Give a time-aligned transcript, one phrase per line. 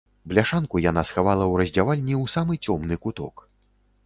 [0.31, 3.47] Бляшанку яна схавала ў раздзявальні ў самы цёмны куток.